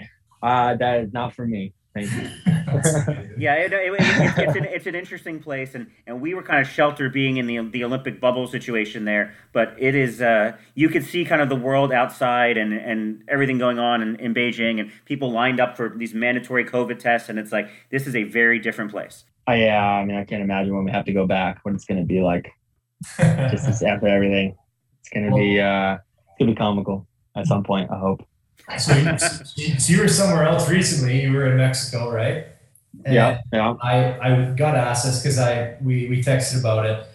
[0.42, 1.72] uh, that is not for me.
[1.94, 2.28] Thank you.
[3.36, 6.42] Yeah, it, it, it, it's, it's, an, it's an interesting place, and, and we were
[6.42, 9.34] kind of sheltered being in the the Olympic bubble situation there.
[9.52, 13.58] But it is uh, you could see kind of the world outside and, and everything
[13.58, 17.38] going on in, in Beijing, and people lined up for these mandatory COVID tests, and
[17.38, 19.24] it's like this is a very different place.
[19.48, 21.84] Uh, yeah, I mean, I can't imagine when we have to go back, what it's
[21.84, 22.50] going to be like.
[23.18, 24.56] just after everything,
[25.00, 27.90] it's going to be uh, it's going to be comical at some point.
[27.90, 28.26] I hope.
[28.78, 28.94] So
[29.56, 31.22] you, so you were somewhere else recently.
[31.22, 32.46] You were in Mexico, right?
[33.04, 33.74] And Yeah, yeah.
[33.82, 37.06] I, I got asked this because I we, we texted about it,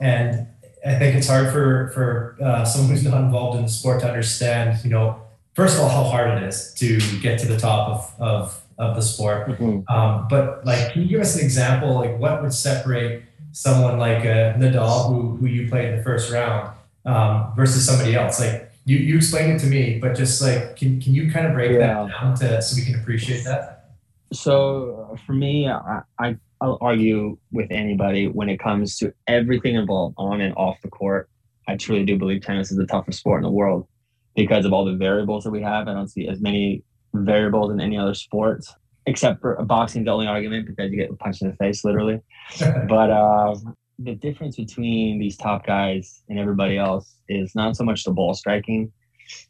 [0.00, 0.46] and
[0.84, 4.08] I think it's hard for for uh, someone who's not involved in the sport to
[4.08, 4.82] understand.
[4.84, 5.22] You know,
[5.54, 8.96] first of all, how hard it is to get to the top of of, of
[8.96, 9.48] the sport.
[9.48, 9.88] Mhm.
[9.88, 11.94] Um, but like, can you give us an example?
[11.94, 16.32] Like, what would separate someone like uh, Nadal, who who you played in the first
[16.32, 16.70] round,
[17.04, 18.40] um, versus somebody else?
[18.40, 21.52] Like, you you explained it to me, but just like, can can you kind of
[21.52, 21.78] break Yeah.
[21.78, 23.90] that down to so we can appreciate that?
[24.32, 29.74] So uh, for me, I, I I'll argue with anybody when it comes to everything
[29.74, 31.28] involved on and off the court.
[31.68, 33.88] I truly do believe tennis is the toughest sport in the world
[34.36, 35.88] because of all the variables that we have.
[35.88, 38.64] I don't see as many variables in any other sport,
[39.06, 40.04] except for boxing.
[40.04, 42.20] The only argument because you get punched in the face, literally.
[42.60, 43.56] but uh,
[43.98, 48.34] the difference between these top guys and everybody else is not so much the ball
[48.34, 48.92] striking,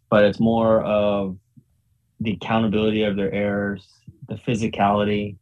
[0.08, 1.36] but it's more of
[2.20, 3.86] the accountability of their errors,
[4.28, 5.36] the physicality,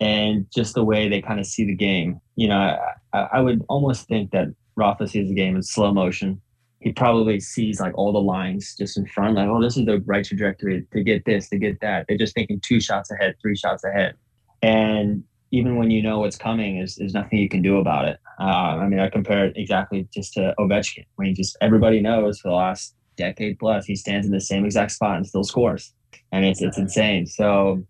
[0.00, 2.20] and just the way they kind of see the game.
[2.36, 2.78] You know,
[3.12, 6.40] I, I would almost think that Rafa sees the game in slow motion.
[6.80, 10.00] He probably sees like all the lines just in front, like, oh, this is the
[10.06, 12.06] right trajectory to get this, to get that.
[12.08, 14.14] They're just thinking two shots ahead, three shots ahead.
[14.62, 18.18] And even when you know what's coming, is there's nothing you can do about it.
[18.38, 22.40] Uh, I mean, I compare it exactly just to Ovechkin, when he just everybody knows
[22.40, 25.92] for the last decade plus, he stands in the same exact spot and still scores,
[26.32, 27.26] and it's it's insane.
[27.26, 27.84] So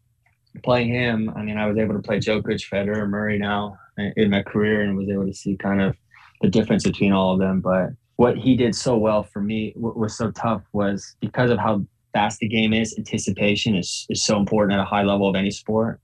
[0.65, 3.77] playing him, I mean, I was able to play Djokovic, Federer, Murray now
[4.17, 5.97] in my career, and was able to see kind of
[6.41, 7.61] the difference between all of them.
[7.61, 11.59] But what he did so well for me, what was so tough, was because of
[11.59, 12.95] how fast the game is.
[12.99, 16.01] Anticipation is is so important at a high level of any sport.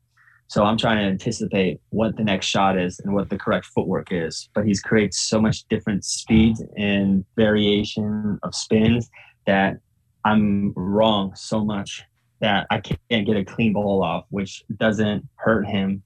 [0.48, 4.08] So I'm trying to anticipate what the next shot is and what the correct footwork
[4.10, 4.48] is.
[4.54, 9.10] But he's creates so much different speed and variation of spins
[9.46, 9.78] that
[10.24, 12.02] I'm wrong so much
[12.40, 16.02] that I can't get a clean ball off, which doesn't hurt him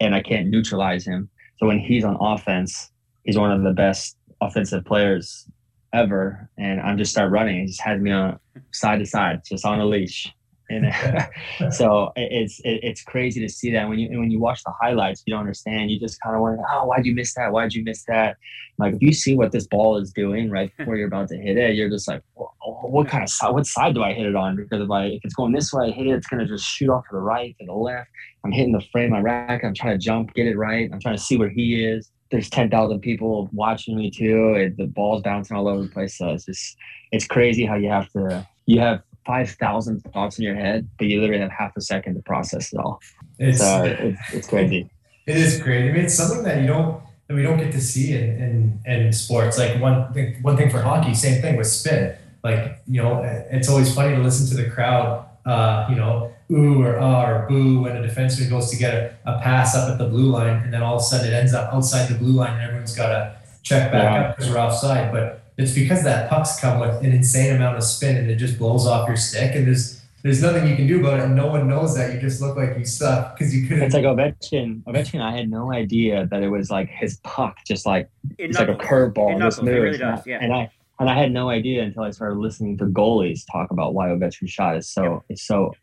[0.00, 1.28] and I can't neutralize him.
[1.58, 2.90] So when he's on offense,
[3.24, 5.48] he's one of the best offensive players
[5.92, 6.48] ever.
[6.58, 7.60] And I'm just start running.
[7.60, 8.38] He just has me on
[8.72, 10.32] side to side, just on a leash.
[10.70, 10.92] And
[11.74, 15.22] so it's it, it's crazy to see that when you when you watch the highlights,
[15.26, 15.90] you don't understand.
[15.90, 17.52] You just kind of wonder, oh, why'd you miss that?
[17.52, 18.36] Why'd you miss that?
[18.78, 21.56] Like if you see what this ball is doing right before you're about to hit
[21.56, 23.50] it, you're just like, "Wha- what kind of side?
[23.50, 24.56] What side do I hit it on?
[24.56, 26.88] Because if I if it's going this way, I hit it, it's gonna just shoot
[26.88, 28.08] off to the right, to the left.
[28.44, 29.64] I'm hitting the frame my rack.
[29.64, 30.90] I'm trying to jump, get it right.
[30.92, 32.10] I'm trying to see where he is.
[32.30, 34.54] There's ten thousand people watching me too.
[34.54, 36.16] It, the ball's bouncing all over the place.
[36.16, 36.76] So it's just
[37.12, 41.06] it's crazy how you have to you have five thousand thoughts in your head, but
[41.06, 43.00] you literally have half a second to process it all.
[43.38, 44.90] It's so it's, it's crazy.
[45.26, 45.88] It is great.
[45.88, 48.92] I mean, it's something that you don't that we don't get to see in in,
[48.92, 49.58] in sports.
[49.58, 52.14] Like one thing, one thing for hockey, same thing with spin.
[52.42, 55.26] Like you know, it's always funny to listen to the crowd.
[55.46, 59.16] Uh, you know, ooh or ah or boo when a defenseman goes to get a,
[59.26, 61.52] a pass up at the blue line, and then all of a sudden it ends
[61.54, 64.28] up outside the blue line, and everyone's got to check back Yeah.
[64.28, 65.12] up because we're offside.
[65.12, 68.58] But it's because that pucks come with an insane amount of spin, and it just
[68.58, 71.46] blows off your stick, and there's there's nothing you can do about it, and no
[71.48, 72.14] one knows that.
[72.14, 73.84] You just look like you suck because you couldn't.
[73.84, 74.82] It's like Ovechkin.
[74.84, 78.58] Ovechkin, I had no idea that it was like his puck, just like It it's
[78.58, 79.28] like a curveball.
[79.28, 79.68] It and knuckles.
[79.68, 80.38] It really does, I- yeah.
[80.40, 83.94] And I and I had no idea until I started listening to goalies talk about
[83.94, 85.74] why Ovechkin's shot is so it's so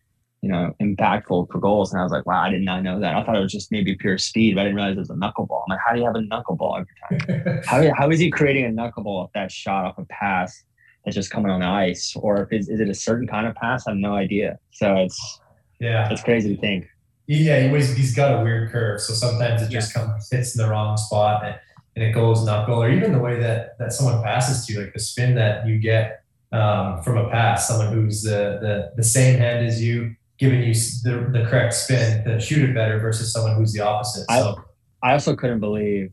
[0.42, 1.92] you know impactful for goals.
[1.92, 3.16] And I was like, wow, I did not know that.
[3.16, 5.14] I thought it was just maybe pure speed, but I didn't realize it was a
[5.14, 5.64] knuckleball.
[5.64, 7.62] I'm like, how do you have a knuckleball every time?
[7.66, 10.64] how, how is he creating a knuckleball if that shot off a pass
[11.06, 12.16] that's just coming on the ice?
[12.16, 13.88] Or if is, is it a certain kind of pass?
[13.88, 14.58] I have no idea.
[14.72, 15.42] So it's
[15.80, 16.88] yeah, it's crazy to think.
[17.28, 20.62] Yeah, he always, he's got a weird curve, so sometimes it just comes hits in
[20.62, 21.56] the wrong spot and,
[21.96, 24.94] and it goes knuckle, or even the way that that someone passes to you, like
[24.94, 29.40] the spin that you get um, from a pass, someone who's the, the the same
[29.40, 33.56] hand as you, giving you the, the correct spin to shoot it better versus someone
[33.56, 34.26] who's the opposite.
[34.28, 34.64] I- So
[35.04, 36.12] I also couldn't believe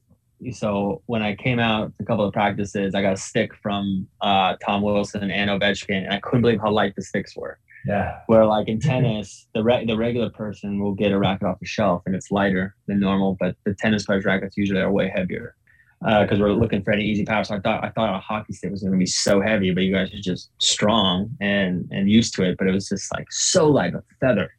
[0.52, 4.54] so when I came out a couple of practices, I got a stick from uh,
[4.64, 7.58] Tom Wilson and Ovechkin, and I couldn't believe how light the sticks were.
[7.86, 8.18] Yeah.
[8.28, 11.66] Where like in tennis, the re- the regular person will get a racket off the
[11.66, 15.56] shelf and it's lighter than normal, but the tennis players' rackets usually are way heavier
[16.00, 17.42] because uh, we're looking for any easy power.
[17.44, 19.82] So I thought I thought a hockey stick was going to be so heavy, but
[19.82, 22.56] you guys are just strong and and used to it.
[22.58, 24.50] But it was just like so light, a feather.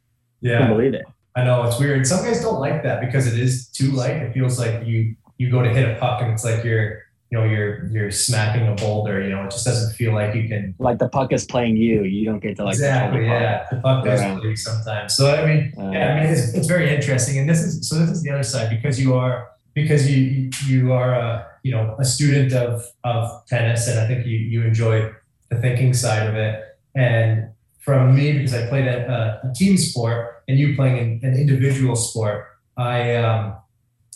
[0.42, 1.04] Yeah, couldn't believe it.
[1.36, 2.06] I know it's weird.
[2.06, 4.16] Some guys don't like that because it is too light.
[4.16, 7.38] It feels like you you go to hit a puck and it's like you're you
[7.38, 9.22] know you're you're smacking a boulder.
[9.22, 10.74] You know, it just doesn't feel like you can.
[10.78, 12.02] Like the puck is playing you.
[12.04, 13.20] You don't get to like exactly.
[13.20, 14.40] The yeah, the puck does Yeah.
[14.42, 15.14] you sometimes.
[15.14, 17.38] So I mean, Uh, yeah, I mean it's, it's very interesting.
[17.38, 20.92] And this is so this is the other side because you are because you you
[20.92, 25.10] are a you know a student of of tennis and I think you you enjoy
[25.50, 26.64] the thinking side of it.
[26.94, 31.38] And from me because I played a, a, team sport and you playing an, an
[31.38, 33.56] individual sport, I um,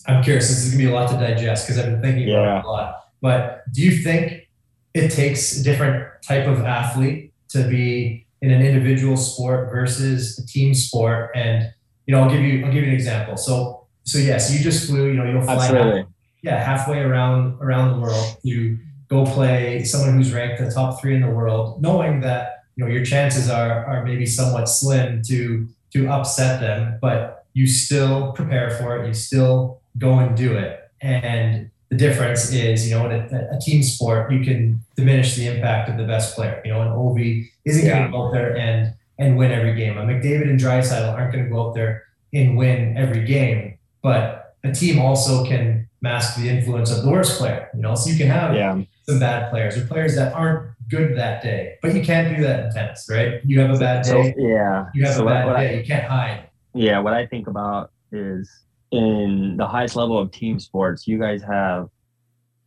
[0.07, 0.49] I'm curious.
[0.49, 2.71] This is gonna be a lot to digest because I've been thinking about it a
[2.71, 3.01] lot.
[3.21, 4.49] But do you think
[4.93, 10.47] it takes a different type of athlete to be in an individual sport versus a
[10.47, 11.31] team sport?
[11.35, 11.73] And
[12.07, 13.37] you know, I'll give you I'll give you an example.
[13.37, 15.09] So so yes, you just flew.
[15.09, 16.07] You know, you'll fly Absolutely.
[16.43, 21.15] yeah, halfway around around the world to go play someone who's ranked the top three
[21.15, 25.69] in the world, knowing that you know your chances are are maybe somewhat slim to
[25.93, 29.07] to upset them, but you still prepare for it.
[29.07, 30.91] You still go and do it.
[31.01, 35.47] And the difference is, you know, in a, a team sport, you can diminish the
[35.47, 36.61] impact of the best player.
[36.65, 39.97] You know, an Ovi isn't going to go out there and and win every game.
[39.97, 43.74] A McDavid and Draisaitl aren't going to go out there and win every game,
[44.05, 47.69] but a team also can mask the influence of the worst player.
[47.75, 48.81] You know, so you can have Yeah.
[49.09, 52.67] some bad players or players that aren't good that day, but you can't do that
[52.67, 53.41] in tennis, right?
[53.45, 54.87] You have a bad So day, yeah.
[54.95, 56.41] you have So a bad what I- day, you can't hide.
[56.75, 58.51] Yeah, what I think about is
[58.91, 61.89] in the highest level of team sports, you guys have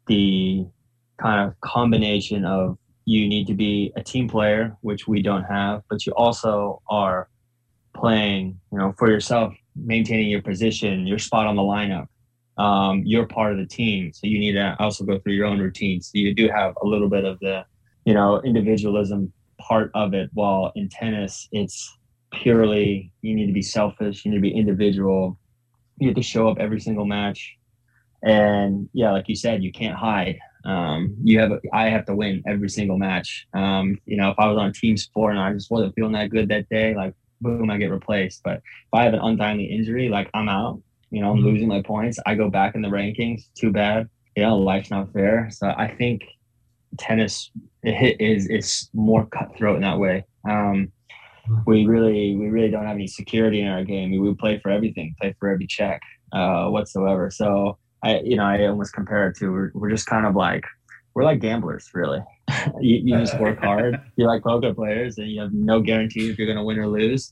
[0.08, 0.66] the
[1.22, 5.84] kind of combination of you need to be a team player, which we don't have,
[5.90, 7.30] but you also are
[7.96, 12.08] playing, you know, for yourself, maintaining your position, your spot on the lineup.
[12.58, 15.60] Um, you're part of the team, so you need to also go through your own
[15.60, 16.02] routine.
[16.02, 17.66] So you do have a little bit of the,
[18.06, 20.30] you know, individualism part of it.
[20.34, 21.98] While in tennis, it's
[22.32, 25.40] purely you need to be selfish, you need to be individual,
[26.00, 27.58] you have to show up every single match,
[28.24, 30.40] and yeah, like you said, you can't hide.
[30.66, 33.48] Um, you have I have to win every single match.
[33.54, 36.30] Um, you know, if I was on team sport and I just wasn't feeling that
[36.30, 38.42] good that day, like boom, I get replaced.
[38.44, 40.82] But if I have an untimely injury, like I'm out.
[41.10, 41.44] You know, I'm Mhm.
[41.44, 42.20] losing my points.
[42.26, 43.44] I go back in the rankings.
[43.58, 44.08] Too bad.
[44.36, 45.50] You know, life's not fair.
[45.52, 46.24] So I think
[46.98, 47.52] tennis
[47.86, 50.26] i- is is more cutthroat in that way.
[50.50, 50.92] Um,
[51.66, 54.12] we really we really don't have any security in our game.
[54.12, 56.02] We, we play for everything, play for every check
[56.34, 57.30] uh, whatsoever.
[57.32, 60.66] So I you know I almost compare it to we're, we're just kind of like
[61.18, 62.20] we're like gamblers really.
[62.80, 64.00] you, you just work hard.
[64.18, 66.88] You're like poker players, and you have no guarantee if you're going to win or
[66.88, 67.32] lose.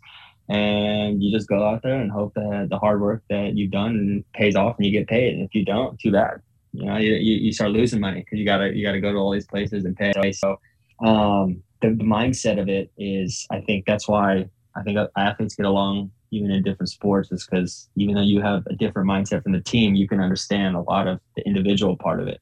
[0.50, 4.24] And you just go out there and hope that the hard work that you've done
[4.34, 5.36] pays off, and you get paid.
[5.36, 6.42] And if you don't, too bad.
[6.72, 9.32] You know, you, you, start losing money because you gotta you gotta go to all
[9.32, 10.32] these places and pay.
[10.32, 10.60] So
[11.06, 15.68] um, the, the mindset of it is, I think that's why I think athletes get
[15.68, 19.52] along even in different sports is because even though you have a different mindset from
[19.52, 22.42] the team, you can understand a lot of the individual part of it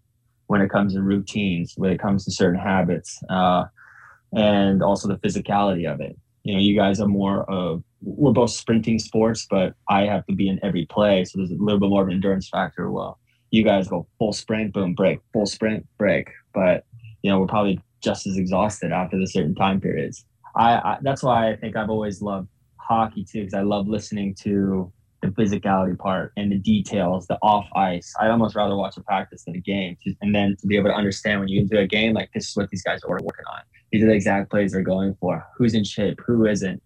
[0.54, 3.63] when it comes to routines, when it comes to certain habits, uh,
[4.34, 6.16] and also the physicality of it.
[6.44, 10.36] You know, you guys are more of we're both sprinting sports, but I have to
[10.36, 12.92] be in every play, so there's a little bit more of an endurance factor.
[12.92, 13.18] Well,
[13.50, 16.86] you guys go full sprint, boom, break, full sprint, break, but
[17.24, 20.24] you know we're probably just as exhausted after the certain time periods.
[20.56, 24.36] I, I that's why I think I've always loved hockey too, because I love listening
[24.44, 24.94] to
[25.34, 28.13] physicality part and the details, the off ice.
[28.19, 30.96] I'd almost rather watch a practice than a game, and then to be able to
[30.96, 33.62] understand when you do a game, like this is what these guys are working on.
[33.91, 35.46] These are the exact plays they're going for.
[35.58, 36.19] Who's in shape?
[36.26, 36.82] Who isn't?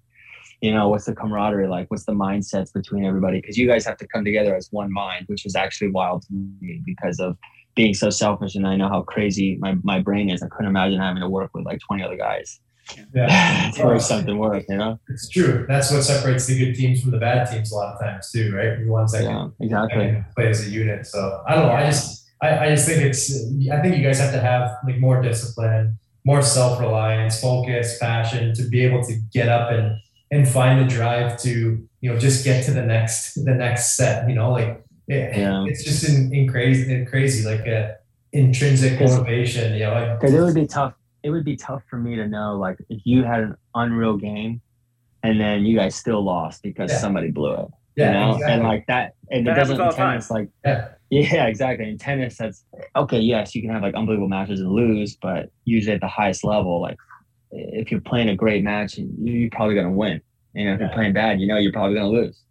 [0.62, 1.90] You know, what's the camaraderie like?
[1.90, 3.40] What's the mindsets between everybody?
[3.40, 6.34] Because you guys have to come together as one mind, which is actually wild to
[6.34, 7.38] me because of
[7.76, 8.56] being so selfish.
[8.56, 10.42] And I know how crazy my, my brain is.
[10.42, 12.60] I couldn't imagine having to work with like 20 other guys
[13.14, 13.98] Yeah.
[14.00, 15.00] something work, you know?
[15.10, 15.66] It's true.
[15.68, 18.54] That's what separates the good teams from the bad teams a lot of times too,
[18.56, 18.78] right?
[18.80, 20.06] The ones that Yeah, can, that exactly.
[20.06, 21.06] can play as a unit.
[21.06, 21.74] So I don't know.
[21.74, 23.32] I just I, I just think it's
[23.72, 28.64] I think you guys have to have like more discipline, more self-reliance, focus, passion to
[28.70, 29.98] be able to get up and
[30.30, 34.28] and find the drive to, you know, just get to the next the next set.
[34.30, 35.66] You know, like it, Yeah.
[35.68, 37.96] it's just in, in crazy in crazy, like a
[38.34, 40.18] intrinsic motivation, you know.
[40.20, 40.94] Because it would be tough.
[41.28, 44.62] It would be tough for me to know, like, if you had an unreal game,
[45.24, 47.00] and then you guys still lost because Yeah.
[47.00, 47.68] somebody blew it.
[47.98, 48.54] Yeah, you know, exactly.
[48.54, 50.12] and like that, and That it doesn't all the time.
[50.12, 50.88] tennis like yeah.
[51.10, 51.90] Yeah, exactly.
[51.90, 52.64] In tennis, that's
[52.96, 53.20] okay.
[53.20, 56.80] Yes, you can have like unbelievable matches and lose, but usually at the highest level,
[56.82, 56.96] like
[57.52, 60.22] if you're playing a great match, you're probably gonna win.
[60.56, 62.42] And if you're playing bad, you know you're probably gonna lose.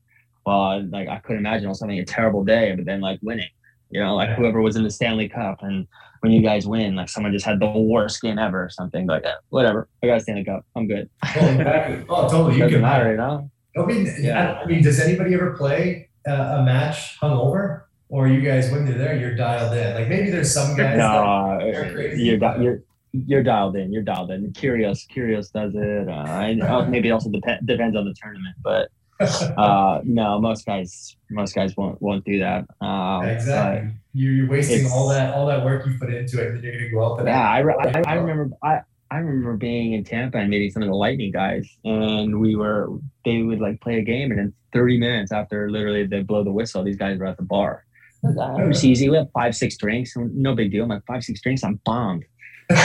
[0.45, 3.49] Well, like I couldn't imagine on something a terrible day, but then like winning.
[3.91, 5.87] You know, like whoever was in the Stanley Cup, and
[6.21, 9.23] when you guys win, like someone just had the worst game ever or something like
[9.23, 9.37] that.
[9.51, 10.65] Whatever, I got a Stanley Cup.
[10.75, 11.09] I'm good.
[11.25, 12.05] Oh, exactly.
[12.09, 12.55] oh totally.
[12.55, 13.51] You Doesn't can matter, you know.
[13.77, 14.61] I mean, yeah.
[14.63, 17.83] I mean, does anybody ever play uh, a match hungover?
[18.09, 19.95] Or you guys, when they're there, you're dialed in.
[19.95, 20.97] Like maybe there's some guys.
[20.97, 23.93] No, that are crazy, you're, di- you're you're dialed in.
[23.93, 24.53] You're dialed in.
[24.53, 26.09] Curious, curious does it.
[26.09, 28.91] Uh, I, oh, maybe it also dep- depends on the tournament, but
[29.57, 32.67] uh, no, most guys, most guys won't won't do that.
[32.81, 33.93] Um, exactly.
[34.13, 36.73] You, you're wasting all that all that work you put into it, and then you're
[36.73, 37.35] gonna go out but there.
[37.35, 37.61] yeah, I,
[37.99, 38.81] I, I remember I.
[39.09, 42.89] I remember being in Tampa and meeting some of the Lightning guys, and we were
[43.25, 46.51] they would like play a game, and in 30 minutes after literally they blow the
[46.51, 47.85] whistle, these guys were at the bar.
[48.25, 49.09] It was easy.
[49.09, 50.83] We had five, six drinks, no big deal.
[50.85, 52.25] I'm like five, six drinks, I'm bombed.
[52.71, 52.81] like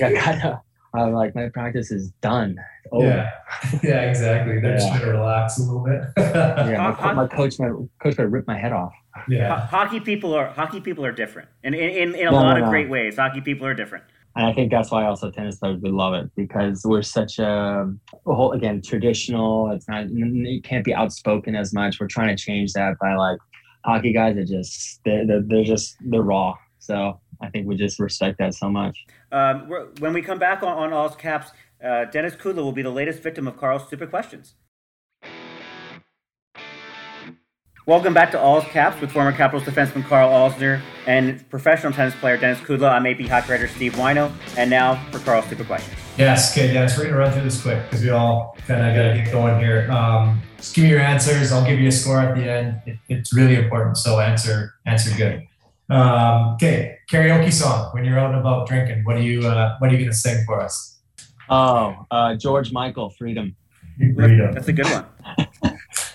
[0.00, 0.62] I gotta,
[0.96, 2.56] I'm like my practice is done.
[2.84, 3.06] It's over.
[3.06, 3.30] yeah,
[3.82, 4.60] yeah, exactly.
[4.60, 6.02] They're just gonna relax a little bit.
[6.16, 7.70] Yeah, my, Ho- my coach, my
[8.02, 8.92] coach, might rip my head off.
[9.14, 12.36] Ho- yeah, hockey people are hockey people are different, and in, in, in a No,
[12.36, 12.70] lot no, of no.
[12.70, 13.16] great ways.
[13.16, 14.04] Hockey people are different.
[14.34, 17.90] And I think that's why also tennis players would love it because we're such a,
[18.26, 19.70] a whole again traditional.
[19.70, 21.98] It's not it can't be outspoken as much.
[21.98, 23.38] We're trying to change that by like
[23.86, 26.54] hockey guys are just they're, they're, they're just they're raw.
[26.78, 29.06] So I think we just respect that so much.
[29.32, 31.50] Um, when we come back on, on All's Caps,
[31.84, 34.54] uh, Denis Kudla will be the latest victim of Karl's stupid questions.
[37.86, 42.36] Welcome back to All's Caps with former Capitals defenseman Karl Alzner and professional tennis player
[42.36, 42.90] Denis Kudla.
[42.90, 45.96] I'm AP hockey writer Steve Whyno, and now for Karl's stupid questions.
[46.18, 46.50] yes.
[46.50, 49.30] Okay, Denis, we're gonna run through this quick because we all kind of gotta get
[49.30, 49.88] going here.
[49.92, 51.52] Um, just give me your answers.
[51.52, 52.80] I'll give you a score at the end.
[52.86, 55.46] It, it's really important, so answer answer good.
[55.88, 57.90] Um, okay, karaoke song.
[57.92, 60.44] When you're out and about drinking, what are you uh, what are you gonna sing
[60.44, 61.00] for us?
[61.48, 63.54] Oh, uh, George Michael, Freedom.
[63.96, 64.52] Freedom.
[64.52, 65.06] That's a good one.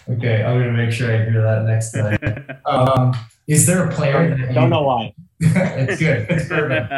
[0.09, 2.17] Okay, I'm gonna make sure I hear that next time.
[2.65, 3.13] Um,
[3.47, 5.13] is there a player that you, Don't know why.
[5.39, 6.25] it's good.
[6.29, 6.91] It's perfect.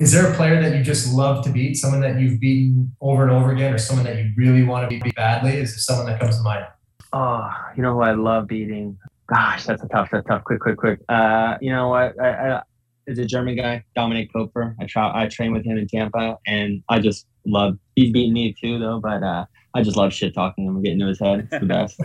[0.00, 1.76] Is there a player that you just love to beat?
[1.76, 5.00] Someone that you've beaten over and over again, or someone that you really want to
[5.00, 5.56] beat badly?
[5.56, 6.66] Is there someone that comes to mind?
[7.12, 8.98] Oh, you know who I love beating?
[9.32, 10.44] Gosh, that's a tough, that's tough.
[10.44, 11.00] Quick, quick, quick.
[11.08, 12.20] Uh, you know what?
[12.20, 12.62] I, I,
[13.06, 14.74] it's a German guy, Dominik Koepfer.
[14.78, 17.78] I I train with him in Tampa, and I just love.
[17.96, 19.00] He's beating me too, though.
[19.00, 21.48] But uh, I just love shit talking him and getting into his head.
[21.50, 21.98] It's the best.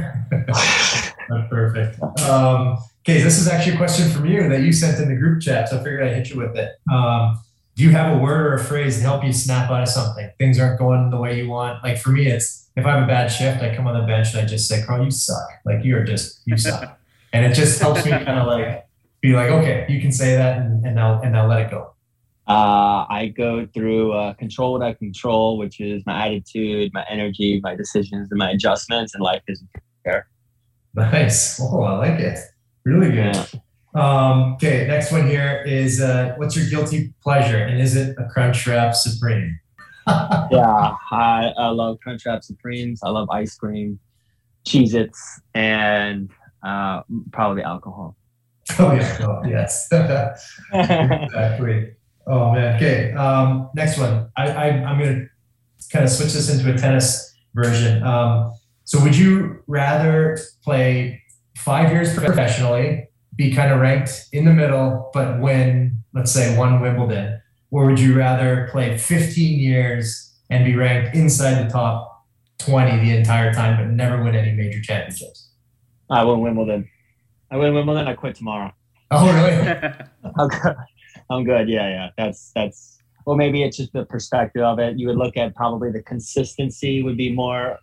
[1.49, 2.01] Perfect.
[2.21, 5.41] Um, okay, this is actually a question from you that you sent in the group
[5.41, 6.71] chat, so I figured I'd hit you with it.
[6.91, 7.39] Um,
[7.75, 10.31] do you have a word or a phrase to help you snap out of something?
[10.39, 11.83] Things aren't going the way you want.
[11.83, 14.33] Like for me, it's if I have a bad shift, I come on the bench
[14.33, 15.47] and I just say, "Karl, you suck.
[15.65, 16.97] Like you're just you suck,"
[17.33, 18.85] and it just helps me kind of like
[19.21, 21.93] be like, "Okay, you can say that," and, and now and now let it go.
[22.47, 27.59] Uh, I go through uh, control what I control, which is my attitude, my energy,
[27.61, 29.61] my decisions, and my adjustments, and life is
[30.05, 30.29] fair.
[30.95, 31.59] Nice.
[31.61, 32.39] Oh, I like it.
[32.85, 33.35] Really good.
[33.35, 33.45] Yeah.
[33.93, 38.23] Um, okay, next one here is uh, what's your guilty pleasure, and is it a
[38.33, 39.59] Crunchwrap Supreme?
[40.07, 43.01] yeah, I, I love Crunchwrap Supremes.
[43.03, 43.99] I love ice cream,
[44.65, 46.29] Cheez Its, and
[46.63, 48.15] uh, probably alcohol.
[48.79, 49.87] Oh yeah, oh, yes,
[50.73, 51.91] exactly.
[52.27, 52.75] Oh man.
[52.75, 53.13] Okay.
[53.13, 54.29] Um, next one.
[54.35, 55.25] I, I I'm gonna
[55.91, 58.03] kind of switch this into a tennis version.
[58.03, 61.21] Um, so would you rather play
[61.57, 66.81] five years professionally, be kind of ranked in the middle, but win, let's say, one
[66.81, 67.41] Wimbledon,
[67.71, 72.25] or would you rather play 15 years and be ranked inside the top
[72.59, 75.46] 20 the entire time, but never win any major championships?
[76.09, 76.89] I win Wimbledon.
[77.51, 78.07] I win Wimbledon.
[78.07, 78.71] I quit tomorrow.
[79.11, 79.67] Oh really?
[80.37, 80.75] I'm good.
[81.29, 81.69] I'm good.
[81.69, 82.09] Yeah, yeah.
[82.17, 82.97] That's that's.
[83.25, 84.97] Well, maybe it's just the perspective of it.
[84.97, 87.77] You would look at probably the consistency would be more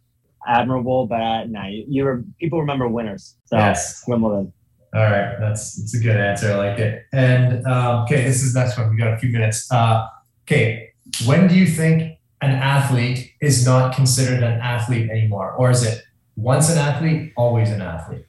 [0.46, 3.36] admirable, but uh, no, you, you were, people remember winners.
[3.44, 4.04] So Yes.
[4.08, 4.52] Wimbledon.
[4.94, 6.52] All right, that's that's a good answer.
[6.52, 7.02] I like it.
[7.12, 8.90] And um, okay, this is the next one.
[8.90, 9.70] We got a few minutes.
[9.70, 10.06] Uh,
[10.46, 10.90] okay,
[11.26, 16.03] when do you think an athlete is not considered an athlete anymore, or is it
[16.36, 18.26] once an athlete, always an athlete?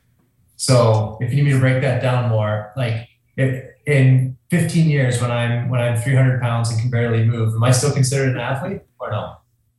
[0.58, 5.22] So, if you need me to break that down more, like if in 15 years
[5.22, 8.40] when I'm when I'm 300 pounds and can barely move, am I still considered an
[8.40, 9.36] athlete or no?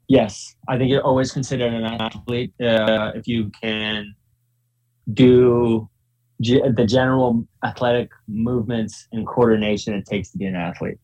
[0.09, 4.15] Yes, I think you're always considered an athlete uh, if you can
[5.13, 5.89] do
[6.39, 10.99] the general athletic movements and coordination it takes to be an athlete.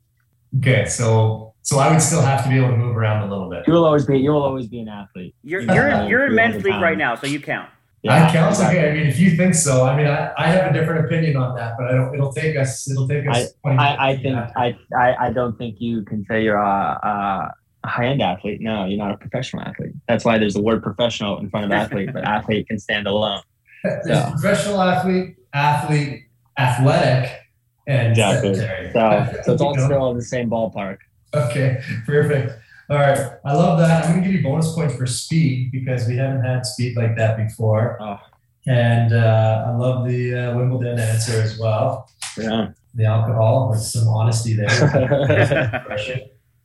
[0.58, 3.48] Okay, so so I would still have to be able to move around a little
[3.48, 3.64] bit.
[3.66, 4.18] You will always be.
[4.18, 5.34] You will always be an athlete.
[5.42, 7.70] You're you're uh, you're in men's league right now, so you count.
[8.02, 8.50] Yeah, I count.
[8.50, 8.80] exactly.
[8.80, 11.36] Okay, I mean, if you think so, I mean, I, I have a different opinion
[11.36, 12.12] on that, but I don't.
[12.14, 12.90] It'll take us.
[12.90, 13.52] It'll take us.
[13.62, 17.52] 20 I, I think I, I I don't think you can say you're a,
[17.84, 18.60] a high end athlete.
[18.60, 19.92] No, you're not a professional athlete.
[20.08, 23.40] That's why there's the word professional in front of athlete, but athlete can stand alone.
[23.84, 24.30] There's Yeah.
[24.30, 26.24] professional athlete, athlete,
[26.58, 27.40] athletic,
[27.86, 28.54] and Exactly.
[28.54, 28.92] sedentary.
[28.92, 29.84] So so it's all know?
[29.84, 30.98] still in the same ballpark.
[31.34, 32.58] Okay, perfect.
[32.90, 34.04] All right, I love that.
[34.04, 37.36] I'm gonna give you bonus points for speed because we haven't had speed like that
[37.36, 37.96] before.
[38.00, 38.18] Oh.
[38.66, 42.08] And uh, I love the uh, Wimbledon answer as well.
[42.38, 42.68] Yeah.
[42.94, 44.68] The alcohol with some honesty there.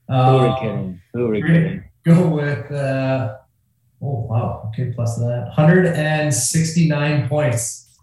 [0.10, 1.02] Who Um, are we kidding?
[1.14, 1.84] Who are we kidding?
[2.06, 3.38] Go with uh,
[4.02, 7.98] oh wow, okay, plus that 169 points,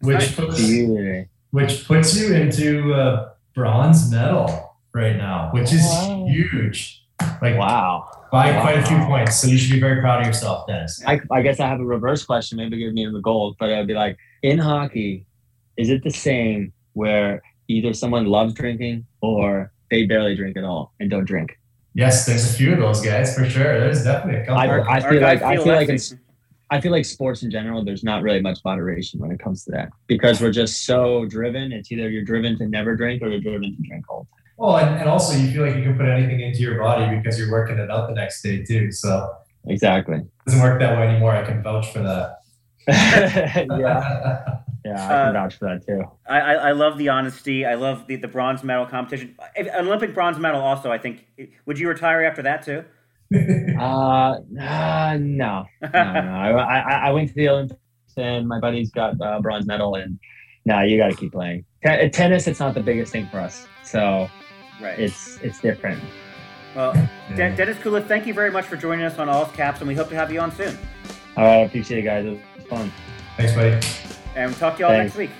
[0.00, 1.26] which puts Beauty.
[1.54, 6.26] Which puts you into a bronze medal right now, which is Wow.
[6.28, 7.00] huge.
[7.40, 8.08] Like Wow.
[8.32, 9.36] by quite a few points.
[9.36, 11.00] So you should be very proud of yourself, Denis.
[11.06, 12.58] I, I guess I have a reverse question.
[12.58, 15.26] Maybe give me the gold, but I'd be like, in hockey,
[15.76, 20.92] is it the same where either someone loves drinking or they barely drink at all
[20.98, 21.56] and don't drink?
[21.94, 23.78] Yes, there's a few of those guys for sure.
[23.78, 24.60] There's definitely a couple.
[24.60, 26.12] I, I feel like I feel feel like than- it's,
[26.70, 27.84] I feel like sports in general.
[27.84, 31.72] There's not really much moderation when it comes to that because we're just so driven.
[31.72, 34.44] It's either you're driven to never drink or you're driven to drink all the time.
[34.56, 37.38] well, and, and also you feel like you can put anything into your body because
[37.38, 38.90] you're working it out the next day too.
[38.92, 39.30] So.
[39.66, 40.16] Exactly.
[40.16, 41.32] it doesn't work that way anymore.
[41.34, 42.38] I can vouch for that.
[42.88, 43.64] yeah,
[44.84, 46.04] yeah, I Uh, can vouch for that too.
[46.28, 47.64] I, I, I love the honesty.
[47.64, 49.36] I love the, the bronze medal competition.
[49.74, 50.92] Olympic bronze medal, also.
[50.92, 51.26] I think.
[51.66, 52.84] Would you retire after that too?
[53.78, 55.98] Uh, uh no, no, no.
[55.98, 57.80] I, I, I went to the Olympics
[58.16, 60.18] and my buddies got a bronze medal, and
[60.64, 61.64] now you got to keep playing.
[61.82, 64.28] Ten- tennis, it's not the biggest thing for us, so
[64.80, 64.98] Right.
[64.98, 66.00] it's it's different.
[66.74, 66.92] well,
[67.34, 69.94] De- Denis Kudla, thank you very much for joining us on All Caps, and we
[69.94, 70.76] hope to have you on soon.
[71.36, 72.24] All right, I appreciate it, guys.
[72.24, 72.92] It was fun.
[73.36, 73.84] Thanks, buddy.
[74.36, 75.16] And we'll talk to you all Thanks.
[75.16, 75.30] next week.